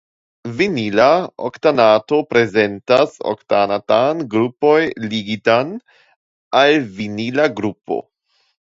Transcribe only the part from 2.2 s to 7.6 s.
prezentas oktanatan grupon ligitan al vinila